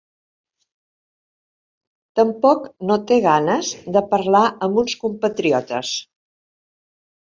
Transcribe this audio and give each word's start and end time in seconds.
Tampoc 2.19 2.65
no 2.91 2.97
té 3.11 3.19
ganes 3.27 3.69
de 3.99 4.03
parlar 4.15 4.43
amb 4.69 4.81
uns 4.85 4.97
compatriotes. 5.07 5.93